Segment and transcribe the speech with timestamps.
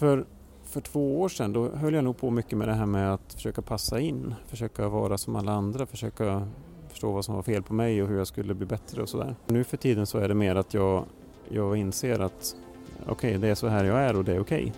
[0.00, 0.24] För,
[0.64, 3.34] för två år sedan då höll jag nog på mycket med det här med att
[3.34, 6.48] försöka passa in, försöka vara som alla andra, försöka
[6.88, 9.34] förstå vad som var fel på mig och hur jag skulle bli bättre och sådär.
[9.46, 11.04] Nu för tiden så är det mer att jag,
[11.48, 12.56] jag inser att
[13.02, 14.62] okej, okay, det är så här jag är och det är okej.
[14.62, 14.72] Okay.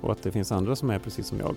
[0.00, 1.56] Och att det finns andra som är precis som jag.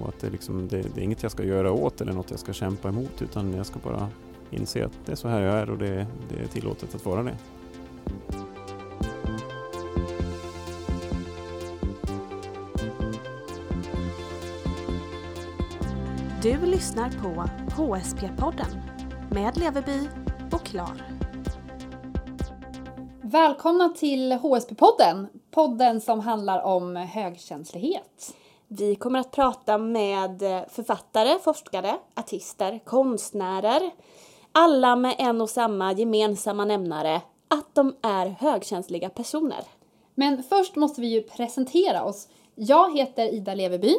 [0.00, 2.40] Och att det, liksom, det, det, är inget jag ska göra åt eller något jag
[2.40, 4.08] ska kämpa emot utan jag ska bara
[4.50, 7.22] inse att det är så här jag är och det, det är tillåtet att vara
[7.22, 7.36] det.
[16.44, 17.44] Du lyssnar på
[17.82, 18.80] HSP-podden
[19.30, 20.08] med Leverby
[20.52, 21.06] och Klar.
[23.22, 28.34] Välkomna till HSP-podden, podden som handlar om högkänslighet.
[28.68, 30.38] Vi kommer att prata med
[30.68, 33.90] författare, forskare, artister, konstnärer.
[34.52, 39.64] Alla med en och samma gemensamma nämnare, att de är högkänsliga personer.
[40.14, 42.28] Men först måste vi ju presentera oss.
[42.54, 43.96] Jag heter Ida Leverby.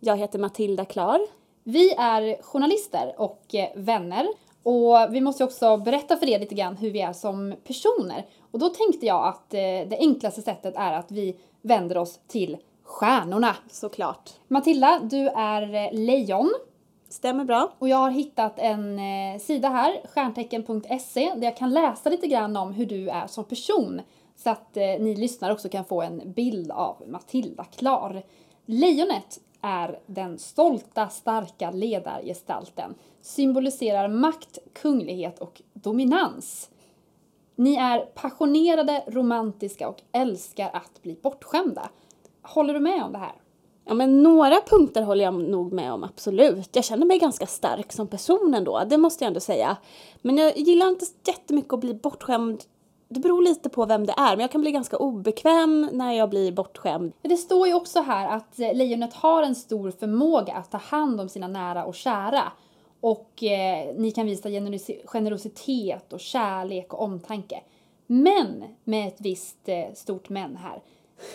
[0.00, 1.20] Jag heter Matilda Klar.
[1.66, 4.28] Vi är journalister och eh, vänner
[4.62, 8.26] och vi måste också berätta för er lite grann hur vi är som personer.
[8.50, 12.56] Och då tänkte jag att eh, det enklaste sättet är att vi vänder oss till
[12.82, 13.56] stjärnorna.
[13.70, 14.30] Såklart.
[14.48, 16.52] Matilda, du är eh, lejon.
[17.08, 17.72] Stämmer bra.
[17.78, 19.00] Och jag har hittat en
[19.40, 24.00] sida här, stjärntecken.se, där jag kan läsa lite grann om hur du är som person.
[24.36, 28.22] Så att ni lyssnare också kan få en bild av Matilda Klar.
[28.66, 36.70] Lejonet är den stolta, starka ledargestalten, symboliserar makt, kunglighet och dominans.
[37.56, 41.88] Ni är passionerade, romantiska och älskar att bli bortskämda.
[42.42, 43.34] Håller du med om det här?
[43.84, 46.76] Ja, men några punkter håller jag nog med om, absolut.
[46.76, 49.76] Jag känner mig ganska stark som person ändå, det måste jag ändå säga.
[50.22, 52.64] Men jag gillar inte jättemycket att bli bortskämd
[53.08, 56.30] det beror lite på vem det är, men jag kan bli ganska obekväm när jag
[56.30, 57.12] blir bortskämd.
[57.22, 61.20] Det står ju också här att eh, lejonet har en stor förmåga att ta hand
[61.20, 62.52] om sina nära och kära.
[63.00, 64.48] Och eh, ni kan visa
[65.06, 67.60] generositet och kärlek och omtanke.
[68.06, 70.82] Men, med ett visst eh, stort men här.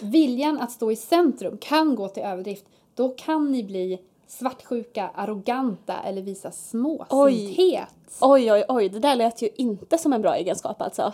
[0.02, 2.66] Viljan att stå i centrum kan gå till överdrift.
[2.96, 7.96] Då kan ni bli svartsjuka, arroganta eller visa småsinthet.
[8.22, 11.14] Oj, oj, oj, det där lät ju inte som en bra egenskap alltså.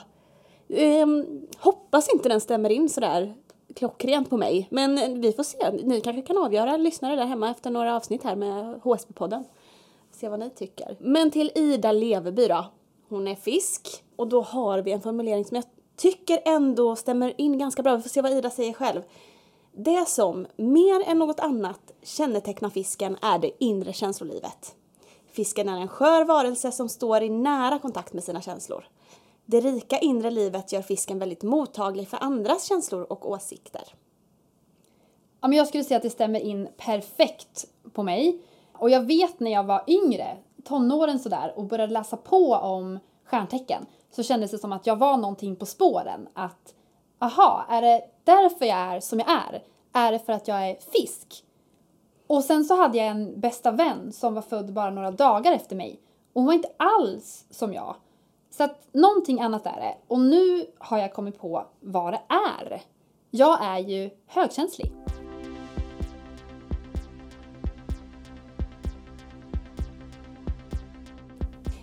[0.69, 3.35] Ehm, hoppas inte den stämmer in sådär
[3.75, 4.67] klockrent på mig.
[4.71, 5.71] Men eh, vi får se.
[5.71, 9.43] Ni kanske kan avgöra, lyssnare där hemma efter några avsnitt här med HSB-podden.
[10.11, 10.97] Se vad ni tycker.
[10.99, 12.65] Men till Ida Leveby då.
[13.09, 15.65] Hon är fisk och då har vi en formulering som jag
[15.97, 17.95] tycker ändå stämmer in ganska bra.
[17.95, 19.01] Vi får se vad Ida säger själv.
[19.71, 24.75] Det som mer än något annat kännetecknar fisken är det inre känslolivet.
[25.31, 28.87] Fisken är en skör varelse som står i nära kontakt med sina känslor.
[29.45, 33.83] Det rika inre livet gör fisken väldigt mottaglig för andras känslor och åsikter.
[35.41, 38.41] Ja, men jag skulle säga att det stämmer in perfekt på mig.
[38.73, 43.85] Och jag vet när jag var yngre, tonåren sådär, och började läsa på om stjärntecken
[44.11, 46.27] så kändes det som att jag var någonting på spåren.
[46.33, 46.73] Att,
[47.19, 49.63] aha, är det därför jag är som jag är?
[49.93, 51.43] Är det för att jag är fisk?
[52.27, 55.75] Och sen så hade jag en bästa vän som var född bara några dagar efter
[55.75, 55.99] mig.
[56.33, 57.95] Och hon var inte alls som jag.
[58.57, 59.95] Så att någonting annat är det.
[60.07, 62.81] Och nu har jag kommit på vad det är.
[63.31, 64.91] Jag är ju högkänslig.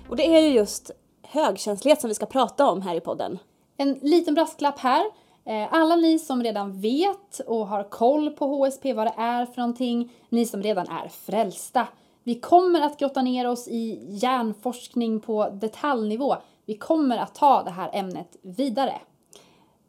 [0.09, 0.91] Och det är ju just
[1.23, 3.39] högkänslighet som vi ska prata om här i podden.
[3.77, 5.05] En liten brasklapp här.
[5.45, 9.61] Eh, alla ni som redan vet och har koll på HSP, vad det är för
[9.61, 11.87] någonting, ni som redan är frälsta.
[12.25, 16.37] Vi kommer att grotta ner oss i hjärnforskning på detaljnivå.
[16.67, 19.01] Vi kommer att ta det här ämnet vidare.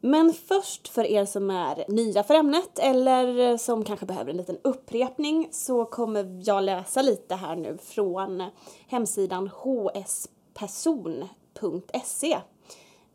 [0.00, 4.58] Men först för er som är nya för ämnet eller som kanske behöver en liten
[4.64, 8.42] upprepning så kommer jag läsa lite här nu från
[8.88, 11.28] hemsidan hsperson.se.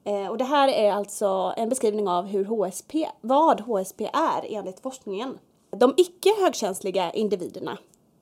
[0.03, 4.80] Eh, och det här är alltså en beskrivning av hur HSP, vad HSP är enligt
[4.80, 5.38] forskningen.
[5.72, 7.78] De icke högkänsliga individerna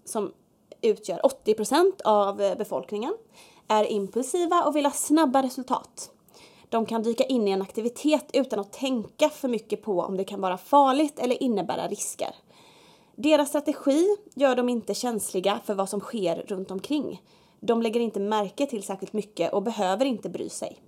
[0.06, 0.34] som
[0.82, 3.14] utgör 80% av eh, befolkningen
[3.68, 6.12] är impulsiva och vill ha snabba resultat.
[6.70, 10.24] De kan dyka in i en aktivitet utan att tänka för mycket på om det
[10.24, 12.36] kan vara farligt eller innebära risker.
[13.16, 17.22] Deras strategi gör dem inte känsliga för vad som sker runt omkring.
[17.60, 20.82] De lägger inte märke till särskilt mycket och behöver inte bry sig.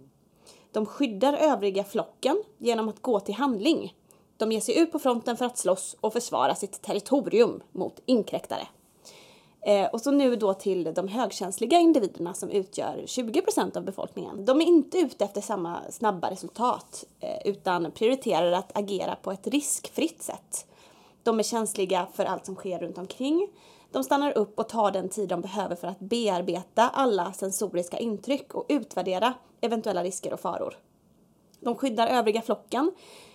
[0.71, 3.93] De skyddar övriga flocken genom att gå till handling.
[4.37, 8.67] De ger sig ut på fronten för att slåss och försvara sitt territorium mot inkräktare.
[9.61, 14.45] Eh, och så nu då till de högkänsliga individerna som utgör 20% av befolkningen.
[14.45, 19.47] De är inte ute efter samma snabba resultat eh, utan prioriterar att agera på ett
[19.47, 20.65] riskfritt sätt.
[21.23, 23.47] De är känsliga för allt som sker runt omkring.
[23.91, 28.53] De stannar upp och tar den tid de behöver för att bearbeta alla sensoriska intryck
[28.55, 30.75] och utvärdera eventuella risker och faror.
[31.59, 32.91] De skyddar övriga flocken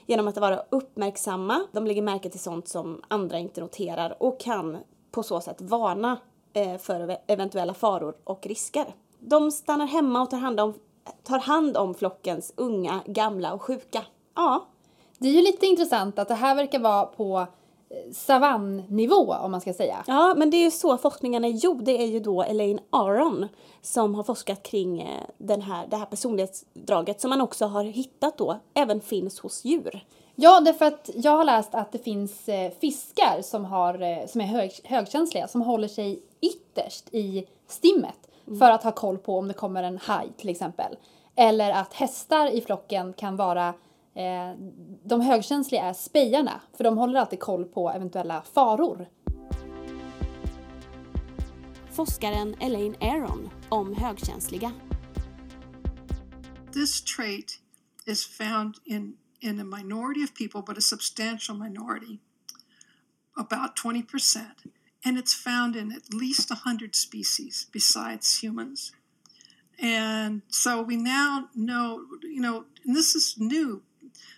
[0.06, 1.66] genom att vara uppmärksamma.
[1.72, 4.78] De lägger märke till sånt som andra inte noterar och kan
[5.14, 6.18] på så sätt varna
[6.52, 8.86] eh, för eventuella faror och risker.
[9.18, 10.74] De stannar hemma och tar hand om,
[11.22, 14.02] tar hand om flockens unga, gamla och sjuka.
[14.34, 14.66] Ja.
[15.18, 17.46] Det är ju lite intressant att det här verkar vara på
[18.12, 20.04] savannivå om man ska säga.
[20.06, 21.84] Ja, men det är ju så forskningen är gjord.
[21.84, 23.48] Det är ju då Elaine Aron
[23.82, 28.38] som har forskat kring eh, den här, det här personlighetsdraget som man också har hittat
[28.38, 30.04] då även finns hos djur.
[30.36, 34.40] Ja, därför att jag har läst att det finns eh, fiskar som, har, eh, som
[34.40, 38.58] är hög, högkänsliga som håller sig ytterst i stimmet mm.
[38.58, 40.96] för att ha koll på om det kommer en haj till exempel.
[41.36, 43.74] Eller att hästar i flocken kan vara
[44.16, 44.56] Eh,
[45.04, 49.08] de högkänsliga är spejarna, för de håller alltid koll på eventuella faror.
[51.90, 54.72] Forskaren Elaine Aron om högkänsliga.
[56.72, 57.60] This trait
[58.06, 62.20] is found in, in a minority of people, but a substantial minority,
[63.36, 64.46] about 20%.
[65.04, 68.92] And it's found in at least 100 species besides humans.
[69.78, 73.82] And so we now know, you know, and this is new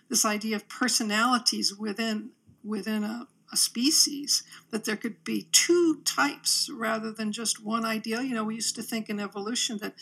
[0.09, 2.29] this idea of personalities within
[2.63, 8.21] within a, a species that there could be two types rather than just one ideal
[8.21, 9.93] you know we used to think in evolution that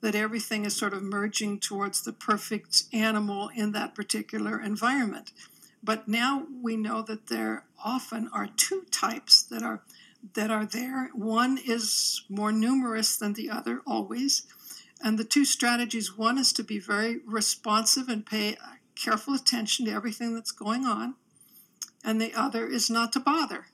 [0.00, 5.32] that everything is sort of merging towards the perfect animal in that particular environment
[5.82, 9.82] but now we know that there often are two types that are
[10.34, 14.46] that are there one is more numerous than the other always
[15.00, 18.56] and the two strategies one is to be very responsive and pay
[18.98, 21.14] careful attention to everything that's going on.
[22.04, 23.66] And the other is not to bother.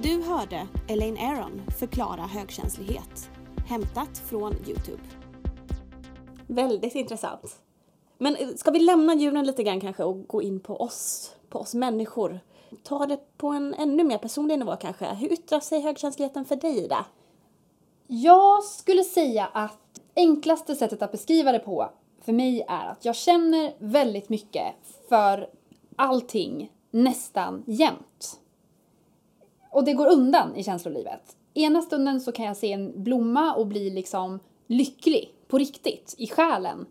[0.00, 3.30] Du hörde Elaine Aron förklara högkänslighet,
[3.66, 5.02] hämtat från Youtube.
[6.46, 7.60] Väldigt intressant.
[8.18, 11.58] Men eh, ska vi lämna djuren lite grann kanske och gå in på oss, på
[11.58, 12.40] oss människor?
[12.82, 15.06] Ta det på en ännu mer personlig nivå kanske.
[15.06, 17.06] Hur yttrar sig högkänsligheten för dig Ida?
[18.06, 21.90] Jag skulle säga att enklaste sättet att beskriva det på
[22.20, 24.74] för mig är att jag känner väldigt mycket
[25.08, 25.50] för
[25.96, 28.40] allting nästan jämt.
[29.70, 31.36] Och det går undan i känslolivet.
[31.54, 36.26] Ena stunden så kan jag se en blomma och bli liksom lycklig på riktigt i
[36.26, 36.86] själen.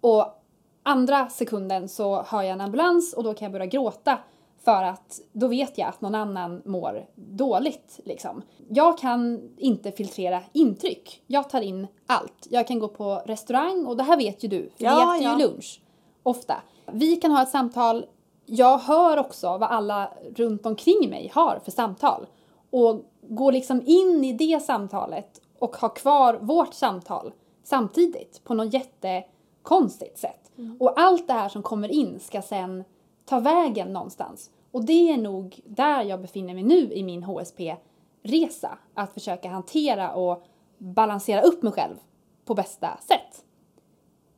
[0.00, 0.42] Och
[0.82, 4.18] andra sekunden så hör jag en ambulans och då kan jag börja gråta
[4.64, 8.00] för att då vet jag att någon annan mår dåligt.
[8.04, 8.42] Liksom.
[8.68, 11.22] Jag kan inte filtrera intryck.
[11.26, 12.46] Jag tar in allt.
[12.50, 15.32] Jag kan gå på restaurang och det här vet ju du, för ja, vi äter
[15.32, 15.38] ja.
[15.38, 15.80] ju lunch
[16.22, 16.54] ofta.
[16.92, 18.06] Vi kan ha ett samtal.
[18.46, 22.26] Jag hör också vad alla runt omkring mig har för samtal
[22.70, 27.32] och går liksom in i det samtalet och har kvar vårt samtal
[27.64, 30.50] samtidigt på något jättekonstigt sätt.
[30.58, 30.76] Mm.
[30.80, 32.84] Och allt det här som kommer in ska sen
[33.24, 34.50] ta vägen någonstans.
[34.70, 38.78] Och det är nog där jag befinner mig nu i min HSP-resa.
[38.94, 40.44] Att försöka hantera och
[40.78, 41.96] balansera upp mig själv
[42.44, 43.44] på bästa sätt.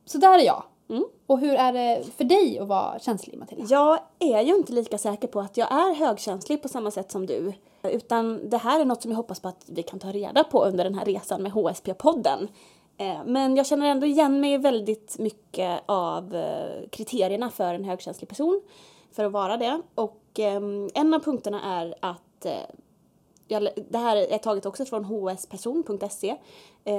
[0.05, 0.63] Så där är jag.
[0.89, 1.05] Mm.
[1.27, 3.65] Och hur är det för dig att vara känslig Matilda?
[3.69, 7.25] Jag är ju inte lika säker på att jag är högkänslig på samma sätt som
[7.25, 7.53] du.
[7.83, 10.65] Utan det här är något som jag hoppas på att vi kan ta reda på
[10.65, 12.47] under den här resan med HSP-podden.
[12.99, 18.29] Eh, men jag känner ändå igen mig väldigt mycket av eh, kriterierna för en högkänslig
[18.29, 18.61] person
[19.11, 19.81] för att vara det.
[19.95, 26.35] Och ehm, en av punkterna är att eh, det här är taget också från hsperson.se.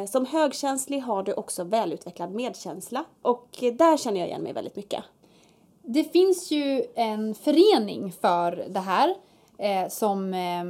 [0.08, 5.04] Som högkänslig har du också välutvecklad medkänsla och där känner jag igen mig väldigt mycket.
[5.82, 9.14] Det finns ju en förening för det här
[9.61, 10.64] eh, som eh,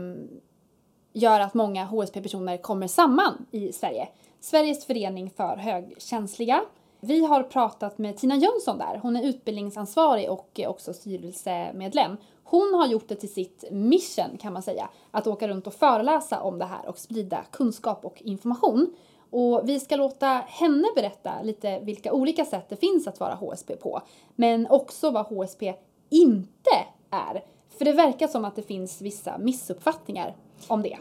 [1.12, 4.08] gör att många HSP-personer kommer samman i Sverige.
[4.40, 6.60] Sveriges förening för högkänsliga.
[7.00, 9.00] Vi har pratat med Tina Jönsson där.
[9.02, 12.16] Hon är utbildningsansvarig och eh, också styrelsemedlem.
[12.44, 16.40] Hon har gjort det till sitt mission kan man säga, att åka runt och föreläsa
[16.40, 18.94] om det här och sprida kunskap och information.
[19.30, 23.76] Och vi ska låta henne berätta lite vilka olika sätt det finns att vara HSP
[23.76, 24.00] på,
[24.36, 25.74] men också vad HSP
[26.10, 26.70] inte
[27.10, 27.44] är.
[27.80, 30.36] För det verkar som att det finns vissa missuppfattningar
[30.68, 30.98] om det.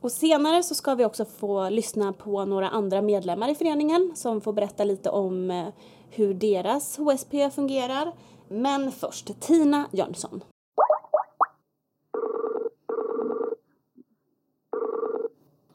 [0.00, 4.40] Och senare så ska vi också få lyssna på några andra medlemmar i föreningen som
[4.40, 5.66] får berätta lite om eh,
[6.10, 8.12] hur deras HSP fungerar.
[8.48, 10.40] Men först Tina Jönsson.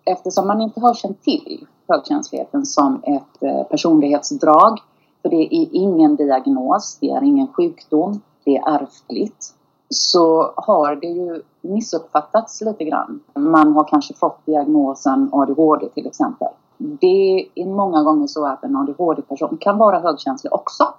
[0.06, 4.80] Eftersom man inte har känt till högkänsligheten som ett eh, personlighetsdrag,
[5.22, 9.56] för det är ingen diagnos, det är ingen sjukdom, det är ärftligt,
[9.94, 13.20] så har det ju missuppfattats lite grann.
[13.36, 16.48] Man har kanske fått diagnosen ADHD till exempel.
[16.78, 20.94] Det är många gånger så att en ADHD-person kan vara högkänslig också.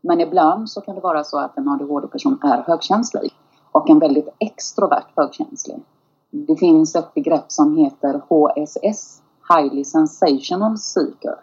[0.00, 3.32] Men ibland så kan det vara så att en ADHD-person är högkänslig
[3.72, 5.82] och en väldigt extrovert högkänslig.
[6.30, 11.36] Det finns ett begrepp som heter HSS, Highly Sensational Seeker.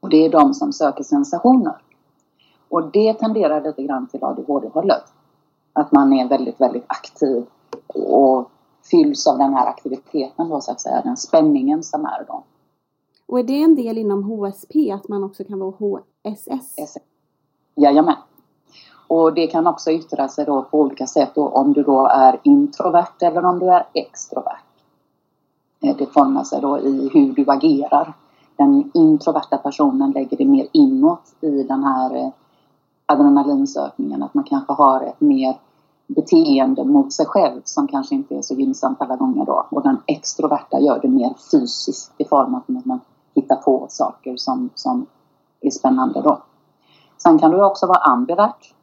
[0.00, 1.76] Och det är de som söker sensationer.
[2.68, 5.04] Och det tenderar lite grann till ADHD-hållet.
[5.72, 7.46] Att man är väldigt, väldigt aktiv
[7.94, 8.50] och
[8.90, 12.44] fylls av den här aktiviteten då så att säga, den spänningen som är då.
[13.26, 16.48] Och är det en del inom HSP att man också kan vara HSS?
[16.48, 16.96] SS.
[17.74, 18.16] Jajamän.
[19.06, 22.40] Och det kan också yttra sig då på olika sätt då, om du då är
[22.42, 24.64] introvert eller om du är extrovert.
[25.82, 28.12] Eh, det formar sig då i hur du agerar.
[28.56, 32.28] Den introverta personen lägger det mer inåt i den här eh,
[33.06, 34.22] adrenalinsökningen.
[34.22, 35.56] Att man kanske har ett mer
[36.06, 39.66] beteende mot sig själv som kanske inte är så gynnsamt alla gånger då.
[39.70, 43.00] Och den extroverta gör det mer fysiskt i form av att man
[43.34, 45.06] hittar på saker som, som
[45.60, 46.42] är spännande då.
[47.22, 48.74] Sen kan du också vara ambivert.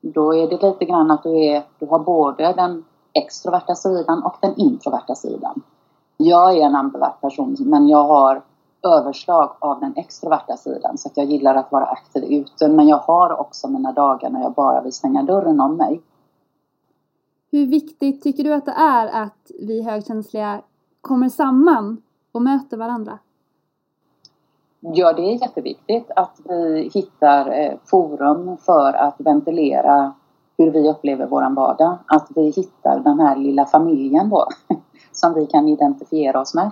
[0.00, 4.36] Då är det lite grann att du, är, du har både den extroverta sidan och
[4.40, 5.62] den introverta sidan.
[6.16, 8.42] Jag är en ambivert person men jag har
[8.82, 12.96] överslag av den extroverta sidan så att jag gillar att vara aktiv ute men jag
[12.96, 16.02] har också mina dagar när jag bara vill stänga dörren om mig.
[17.50, 20.60] Hur viktigt tycker du att det är att vi högkänsliga
[21.00, 23.18] kommer samman och möter varandra?
[24.80, 30.12] Ja, det är jätteviktigt att vi hittar eh, forum för att ventilera
[30.58, 31.98] hur vi upplever våran vardag.
[32.06, 34.48] Att vi hittar den här lilla familjen då
[35.12, 36.70] som vi kan identifiera oss med.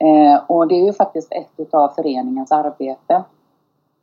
[0.00, 3.24] Eh, och det är ju faktiskt ett av föreningens arbete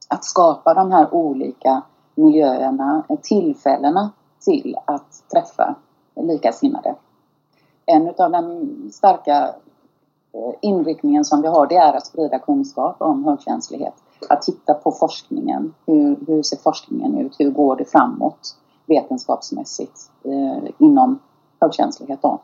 [0.08, 1.82] att skapa de här olika
[2.16, 5.76] miljöerna, eh, tillfällena till att träffa
[6.16, 6.96] likasinnade.
[7.86, 9.56] En av de starka
[10.34, 13.94] eh, inriktningen som vi har det är att sprida kunskap om högkänslighet.
[14.30, 15.74] Att titta på forskningen.
[15.86, 17.36] Hur, hur ser forskningen ut?
[17.40, 21.20] Hur går det framåt vetenskapsmässigt eh, inom
[21.60, 22.22] högkänslighet?
[22.22, 22.40] Då?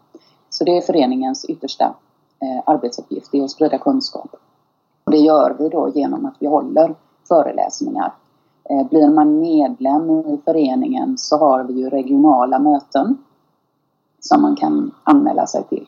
[0.50, 1.96] Så det är föreningens yttersta
[2.44, 4.36] Eh, arbetsuppgift, det är att sprida kunskap.
[5.06, 6.96] Det gör vi då genom att vi håller
[7.28, 8.14] föreläsningar.
[8.70, 13.18] Eh, blir man medlem i föreningen så har vi ju regionala möten
[14.20, 15.88] som man kan anmäla sig till.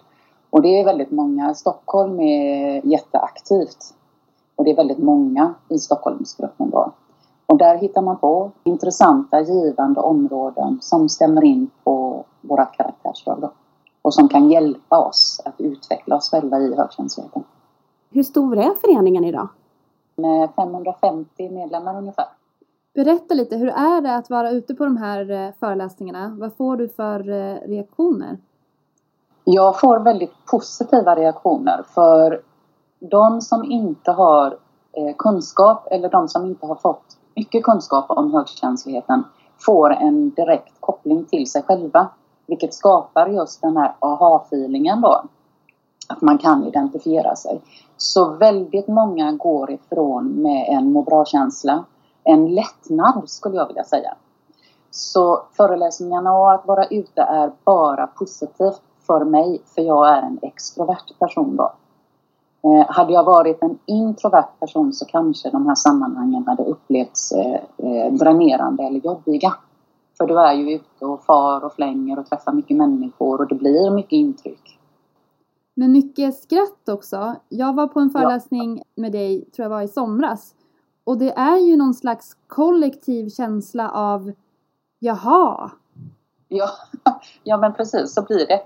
[0.50, 1.54] Och det är väldigt många.
[1.54, 3.94] Stockholm är jätteaktivt.
[4.56, 6.92] Och det är väldigt många i Stockholmsgruppen då.
[7.46, 13.50] Och där hittar man på intressanta, givande områden som stämmer in på vårt karaktärsdrag
[14.06, 17.44] och som kan hjälpa oss att utveckla oss själva i högkänsligheten.
[18.10, 19.48] Hur stor är föreningen idag?
[20.15, 22.25] Med 550 medlemmar ungefär.
[22.94, 26.36] Berätta lite, hur är det att vara ute på de här eh, föreläsningarna?
[26.39, 28.38] Vad får du för eh, reaktioner?
[29.44, 32.41] Jag får väldigt positiva reaktioner för
[33.00, 34.58] de som inte har
[34.91, 39.24] eh, kunskap eller de som inte har fått mycket kunskap om högkänsligheten
[39.65, 42.08] får en direkt koppling till sig själva.
[42.48, 45.24] Vilket skapar just den här aha-feelingen då.
[46.08, 47.62] Att man kan identifiera sig.
[47.98, 51.86] Så väldigt många går ifrån med en må bra-känsla.
[52.24, 54.16] En lättnad skulle jag vilja säga.
[54.92, 60.40] Så föreläsningarna och att vara ute är bara positivt för mig, för jag är en
[60.42, 61.74] extrovert person då.
[62.66, 67.60] Eh, hade jag varit en introvert person så kanske de här sammanhangen hade upplevts eh,
[67.78, 69.54] eh dränerande eller jobbiga.
[70.18, 73.56] För du är ju ute och far och flänger och träffar mycket människor och det
[73.56, 74.75] blir mycket intryck.
[75.77, 77.36] Men mycket skratt också.
[77.50, 78.84] Jag var på en föreläsning ja.
[78.96, 80.55] med dig, tror jag var i somras.
[81.03, 84.32] Och det är ju någon slags kollektiv känsla av
[85.00, 85.72] jaha.
[86.48, 86.70] Ja,
[87.44, 88.62] ja men precis så blir det.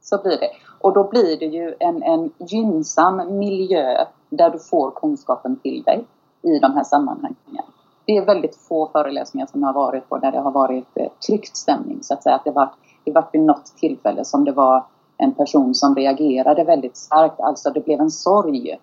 [0.00, 0.50] Så blir det.
[0.80, 6.06] Och då blir det ju en, en gynnsam miljö där du får kunskapen till dig
[6.42, 7.64] i de här sammanhangen
[8.04, 11.08] det är väldigt få föreläsningar som jag har varit på där det har varit eh,
[11.26, 12.36] tryckt stämning så att säga.
[12.36, 12.70] Att det var,
[13.04, 14.84] det var vid något tillfälle som det var
[15.22, 17.40] en person som reagerade väldigt starkt.
[17.40, 18.80] Alltså det blev en sorg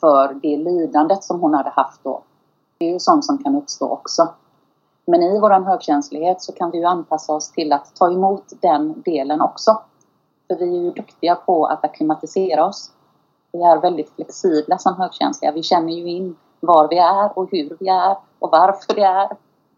[0.00, 2.22] för det lidandet som hon hade haft då.
[2.78, 4.28] Det är ju sånt som kan uppstå också.
[5.06, 9.02] Men i vår högkänslighet så kan vi ju anpassa oss till att ta emot den
[9.02, 9.82] delen också.
[10.48, 12.90] För vi är ju duktiga på att akklimatisera oss.
[13.52, 15.52] Vi är väldigt flexibla som högkänsliga.
[15.52, 19.28] Vi känner ju in var vi är och hur vi är och varför det är.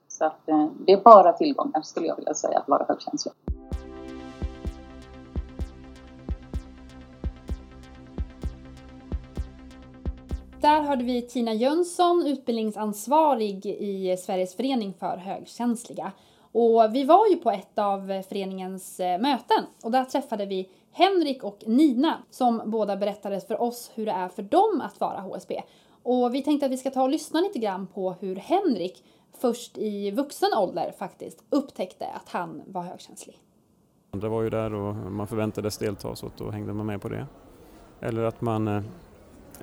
[0.09, 3.35] Så att, eh, det är bara tillgångar skulle jag vilja säga att vara högkänslig.
[10.63, 16.13] Där hörde vi Tina Jönsson, utbildningsansvarig i Sveriges förening för högkänsliga.
[16.53, 21.45] Och vi var ju på ett av föreningens eh, möten och där träffade vi Henrik
[21.45, 25.63] och Nina som båda berättade för oss hur det är för dem att vara HSB.
[26.03, 29.05] Och vi tänkte att vi ska ta och lyssna lite grann på hur Henrik
[29.39, 33.39] först i vuxen ålder faktiskt upptäckte att han var högkänslig.
[34.11, 37.27] Andra var ju där och man förväntades delta så då hängde man med på det.
[38.01, 38.83] Eller att man eh,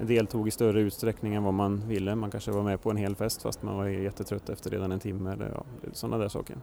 [0.08, 2.16] deltog i större utsträckning än vad man ville.
[2.16, 5.00] Man kanske var med på en hel fest fast man var jättetrött efter redan en
[5.00, 5.64] timme eller ja,
[5.94, 6.58] sådana där saker.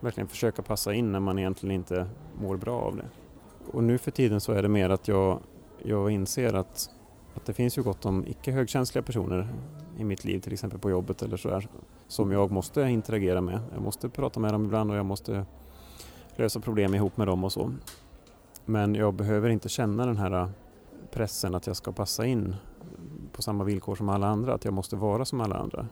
[0.00, 2.06] Verkligen försöka passa in när man egentligen inte
[2.40, 3.06] mår bra av det.
[3.72, 5.40] Och nu för tiden så är det mer att jag,
[5.82, 6.90] jag inser att,
[7.34, 9.48] att det finns ju gott om icke högkänsliga personer
[9.98, 11.68] i mitt liv, till exempel på jobbet eller sådär,
[12.08, 13.60] som jag måste interagera med.
[13.72, 15.46] Jag måste prata med dem ibland och jag måste
[16.36, 17.72] lösa problem ihop med dem och så.
[18.64, 20.48] Men jag behöver inte känna den här
[21.16, 22.54] pressen att jag ska passa in
[23.32, 25.86] på samma villkor som alla andra, att jag måste vara som alla andra.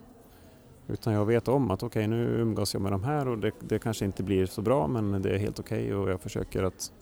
[0.86, 3.52] Utan jag vet om att okej, okay, nu umgås jag med de här och det,
[3.60, 6.62] det, kanske inte blir så bra men det är helt okej okay och jag försöker
[6.62, 6.92] att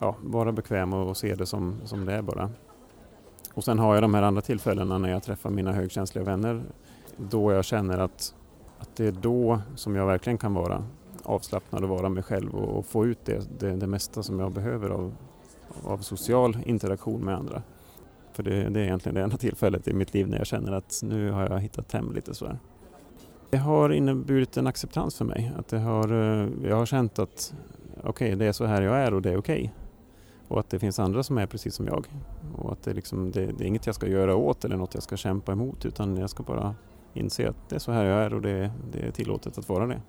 [0.00, 2.50] ja, vara bekväm och se det som, som det är bara.
[3.54, 6.62] Och sen har jag de här andra tillfällena när jag träffar mina högkänsliga vänner
[7.16, 8.34] då jag känner att,
[8.78, 10.84] att det är då som jag verkligen kan vara
[11.22, 14.52] avslappnad och vara mig själv och, och få ut det, det, det, mesta som jag
[14.52, 15.14] behöver av,
[15.84, 17.62] av social interaktion med andra.
[18.32, 21.00] För det, det, är egentligen det enda tillfället i mitt liv när jag känner att
[21.02, 22.58] nu har jag hittat hem lite sådär.
[23.50, 25.52] Det har inneburit en acceptans för mig.
[25.56, 27.54] Att det har, eh, jag har känt att
[27.96, 29.58] okej, okay, det är så här jag är och det är okej.
[29.58, 29.70] Okay.
[30.48, 32.06] Och att det finns andra som är precis som jag.
[32.56, 35.02] Och att det, liksom, det, det, är inget jag ska göra åt eller något jag
[35.02, 36.74] ska kämpa emot utan jag ska bara
[37.14, 39.86] inse att det är så här jag är och det, det är tillåtet att vara
[39.86, 40.00] det.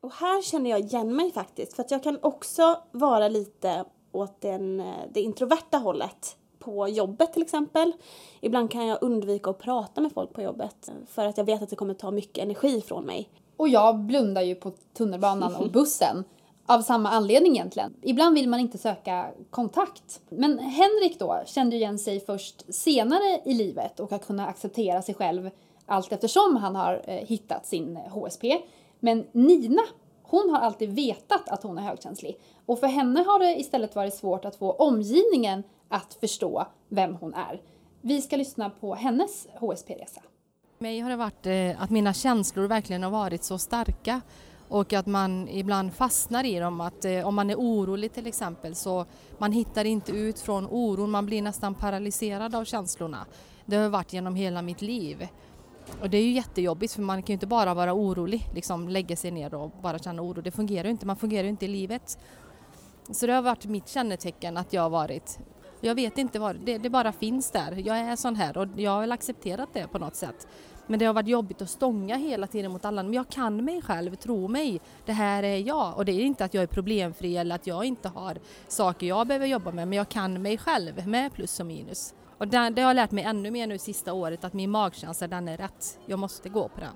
[0.00, 4.40] Och här känner jag igen mig faktiskt för att jag kan också vara lite åt
[4.40, 7.92] den, eh, det introverta hållet på jobbet till exempel.
[8.40, 11.62] Ibland kan jag undvika att prata med folk på jobbet eh, för att jag vet
[11.62, 13.28] att det kommer ta mycket energi från mig.
[13.56, 16.24] Och jag blundar ju på tunnelbanan och bussen
[16.66, 17.94] av samma anledning egentligen.
[18.02, 20.20] Ibland vill man inte söka kontakt.
[20.28, 25.14] Men Henrik då kände igen sig först senare i livet och har kunnat acceptera sig
[25.14, 25.50] själv
[25.86, 28.44] allt eftersom han har eh, hittat sin HSP.
[29.00, 29.82] Men Nina,
[30.22, 32.40] hon har alltid vetat att hon är högkänslig.
[32.66, 37.34] Och för henne har det istället varit svårt att få omgivningen att förstå vem hon
[37.34, 37.60] är.
[38.00, 40.20] Vi ska lyssna på hennes HSP-resa.
[40.78, 44.20] För mig har det varit eh, att mina känslor verkligen har varit så starka
[44.68, 46.80] och att man ibland fastnar i dem.
[46.80, 49.06] Att eh, om man är orolig till exempel så
[49.38, 53.26] man hittar inte ut från oron, man blir nästan paralyserad av känslorna.
[53.66, 55.28] Det har varit genom hela mitt liv.
[56.00, 59.16] Och det är ju jättejobbigt för man kan ju inte bara vara orolig, liksom lägga
[59.16, 60.40] sig ner och bara känna oro.
[60.40, 62.18] Det fungerar ju inte, man fungerar ju inte i livet.
[63.10, 65.38] Så det har varit mitt kännetecken att jag har varit
[65.80, 67.82] jag vet inte vad, det, det bara finns där.
[67.86, 70.48] Jag är sån här och jag har väl accepterat det på något sätt.
[70.86, 73.02] Men det har varit jobbigt att stånga hela tiden mot alla.
[73.02, 74.80] Men jag kan mig själv, tro mig.
[75.06, 75.96] Det här är jag.
[75.96, 78.38] Och det är inte att jag är problemfri eller att jag inte har
[78.68, 79.88] saker jag behöver jobba med.
[79.88, 82.14] Men jag kan mig själv med plus och minus.
[82.40, 85.28] Och det, det har jag lärt mig ännu mer nu sista året att min magkänsla
[85.28, 85.98] den är rätt.
[86.06, 86.94] Jag måste gå på den.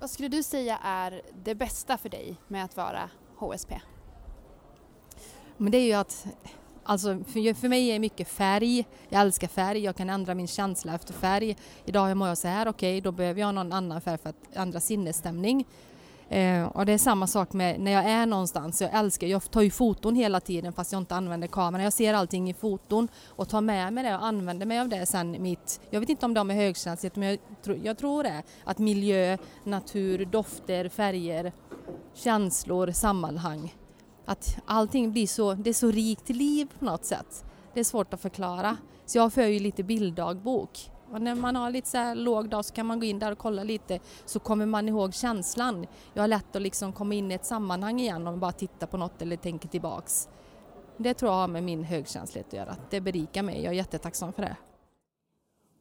[0.00, 3.80] Vad skulle du säga är det bästa för dig med att vara HSP?
[5.56, 6.26] Men det är ju att
[6.84, 8.86] Alltså för, för mig är mycket färg.
[9.08, 9.78] Jag älskar färg.
[9.78, 11.56] Jag kan ändra min känsla efter färg.
[11.84, 14.36] Idag mår jag så här, okej okay, då behöver jag någon annan färg för att
[14.52, 15.64] ändra sinnesstämning.
[16.30, 18.80] Eh, och det är samma sak med när jag är någonstans.
[18.80, 21.84] Jag älskar, jag tar ju foton hela tiden fast jag inte använder kameran.
[21.84, 25.06] Jag ser allting i foton och tar med mig det och använder mig av det
[25.06, 28.42] sen mitt, jag vet inte om de är högkänsligt men jag, tro, jag tror det.
[28.64, 31.52] Att miljö, natur, dofter, färger,
[32.14, 33.72] känslor, sammanhang
[34.30, 37.44] att allting blir så, det är så rikt liv på något sätt.
[37.74, 38.76] Det är svårt att förklara.
[39.06, 40.90] Så jag för ju lite bilddagbok.
[41.12, 43.32] Och när man har lite så här låg dag så kan man gå in där
[43.32, 45.86] och kolla lite så kommer man ihåg känslan.
[46.14, 48.86] Jag har lätt att liksom komma in i ett sammanhang igen om jag bara tittar
[48.86, 50.28] på något eller tänker tillbaks.
[50.96, 52.76] Det tror jag har med min högkänslighet att göra.
[52.90, 53.62] Det berikar mig.
[53.62, 54.56] Jag är jättetacksam för det.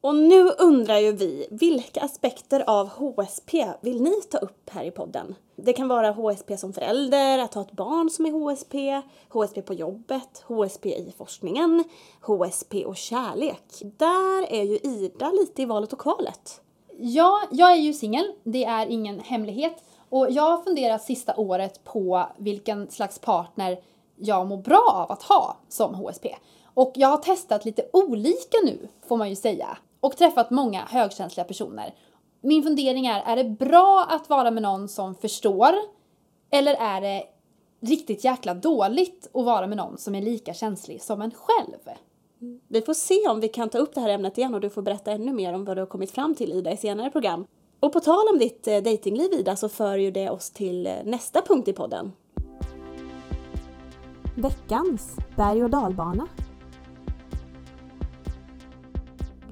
[0.01, 4.91] Och nu undrar ju vi, vilka aspekter av HSP vill ni ta upp här i
[4.91, 5.35] podden?
[5.55, 9.73] Det kan vara HSP som förälder, att ha ett barn som är HSP, HSP på
[9.73, 11.83] jobbet, HSP i forskningen,
[12.21, 13.63] HSP och kärlek.
[13.81, 16.62] Där är ju Ida lite i valet och kvalet.
[16.97, 19.83] Ja, jag är ju singel, det är ingen hemlighet.
[20.09, 23.79] Och jag har funderat sista året på vilken slags partner
[24.15, 26.27] jag mår bra av att ha som HSP.
[26.73, 31.43] Och jag har testat lite olika nu, får man ju säga och träffat många högkänsliga
[31.43, 31.93] personer.
[32.41, 35.73] Min fundering är, är det bra att vara med någon som förstår?
[36.51, 37.23] Eller är det
[37.79, 41.97] riktigt jäkla dåligt att vara med någon som är lika känslig som en själv?
[42.67, 44.82] Vi får se om vi kan ta upp det här ämnet igen och du får
[44.82, 47.45] berätta ännu mer om vad du har kommit fram till i dig senare program.
[47.79, 50.93] Och på tal om ditt eh, datingliv Ida så för ju det oss till eh,
[51.05, 52.12] nästa punkt i podden.
[54.36, 56.27] Veckans berg och dalbana.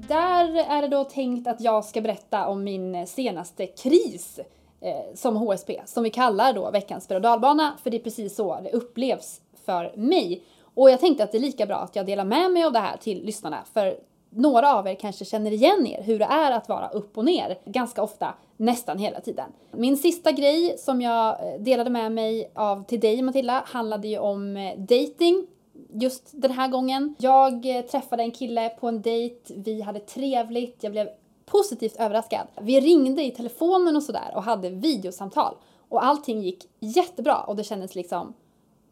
[0.08, 4.40] Där är det då tänkt att jag ska berätta om min senaste kris
[4.80, 8.36] eh, som HSP, som vi kallar då veckans berg och dalbana, för det är precis
[8.36, 10.42] så det upplevs för mig.
[10.74, 12.78] Och jag tänkte att det är lika bra att jag delar med mig av det
[12.78, 13.98] här till lyssnarna, för
[14.30, 17.58] några av er kanske känner igen er, hur det är att vara upp och ner
[17.64, 19.52] ganska ofta, nästan hela tiden.
[19.72, 24.18] Min sista grej som jag eh, delade med mig av till dig Matilda handlade ju
[24.18, 25.46] om eh, dating
[25.92, 27.14] just den här gången.
[27.18, 31.08] Jag eh, träffade en kille på en dejt, vi hade trevligt, jag blev
[31.46, 32.46] positivt överraskad.
[32.60, 35.54] Vi ringde i telefonen och sådär och hade videosamtal
[35.88, 38.34] och allting gick jättebra och det kändes liksom,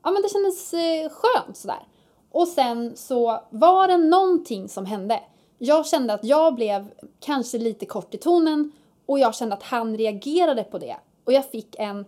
[0.02, 1.86] ja men det kändes eh, skönt sådär.
[2.30, 5.20] Och sen så var det någonting som hände.
[5.58, 8.72] Jag kände att jag blev kanske lite kort i tonen
[9.06, 12.04] och jag kände att han reagerade på det och jag fick en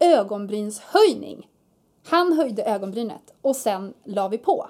[0.00, 1.48] ögonbrynshöjning.
[2.04, 4.68] Han höjde ögonbrynet och sen la vi på.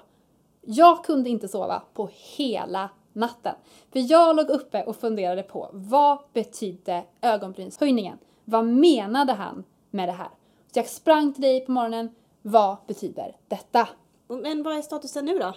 [0.61, 3.55] Jag kunde inte sova på hela natten.
[3.91, 8.17] För jag låg uppe och funderade på vad betydde ögonbrynshöjningen?
[8.45, 10.29] Vad menade han med det här?
[10.73, 12.15] Så jag sprang till dig på morgonen.
[12.41, 13.87] Vad betyder detta?
[14.27, 15.53] Men vad är statusen nu då?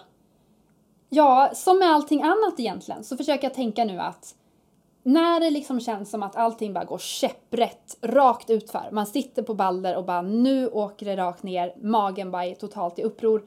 [1.09, 4.35] Ja, som med allting annat egentligen så försöker jag tänka nu att
[5.07, 8.89] när det liksom känns som att allting bara går käpprätt, rakt utför.
[8.93, 12.99] Man sitter på balder och bara nu åker det rakt ner, magen bara är totalt
[12.99, 13.47] i uppror.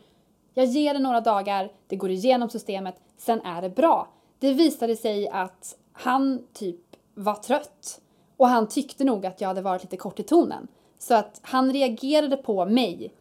[0.54, 4.08] Jag ger det några dagar, det går igenom systemet, sen är det bra.
[4.40, 6.82] Det visade sig att han typ
[7.14, 8.02] var trött
[8.38, 10.68] och han tyckte nog att jag hade varit lite kort i tonen.
[11.00, 13.14] Så att han reagerade på mig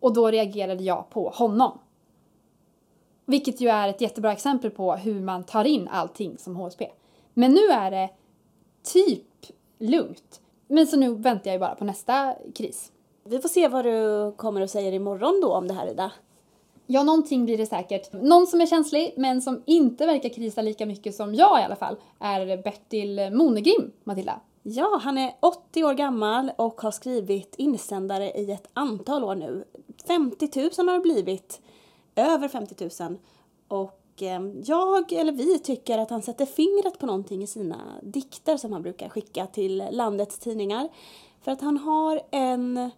[0.00, 1.78] och då reagerade jag på honom.
[3.26, 6.82] Vilket ju är ett jättebra exempel på hur man tar in allting som HSP.
[7.34, 8.10] Men nu är det
[8.82, 9.26] typ
[9.78, 10.40] lugnt.
[10.68, 12.92] Men så nu väntar jag ju bara på nästa kris.
[13.24, 16.12] Vi får se vad du kommer att säga imorgon då om det här Ida.
[16.86, 18.12] Ja, någonting blir det säkert.
[18.12, 21.76] Någon som är känslig, men som inte verkar krisa lika mycket som jag i alla
[21.76, 24.40] fall, är Bertil Monegrim, Matilda.
[24.62, 29.64] Ja, han är 80 år gammal och har skrivit insändare i ett antal år nu.
[30.06, 31.60] 50 000 har det blivit.
[32.16, 33.18] Över 50 000.
[33.68, 38.56] Och och jag, eller vi, tycker att han sätter fingret på någonting i sina dikter
[38.56, 40.88] som han brukar skicka till landets tidningar.
[41.40, 42.90] För att han har en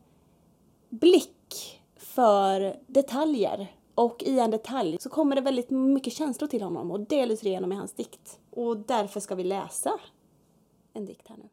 [0.89, 3.73] blick för detaljer.
[3.95, 7.47] Och i en detalj så kommer det väldigt mycket känslor till honom och det lyser
[7.47, 8.39] igenom i hans dikt.
[8.51, 10.01] Och därför ska vi läsa
[10.93, 11.49] en dikt här nu.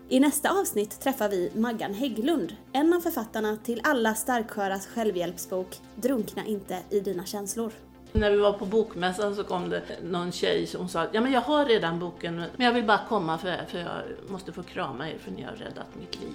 [0.09, 6.45] I nästa avsnitt träffar vi Maggan Hägglund, en av författarna till alla starksköras självhjälpsbok Drunkna
[6.45, 7.73] inte i dina känslor.
[8.13, 11.41] När vi var på bokmässan så kom det någon tjej som sa ja men jag
[11.41, 15.19] har redan boken men jag vill bara komma för, för jag måste få krama er
[15.19, 16.35] för ni har räddat mitt liv.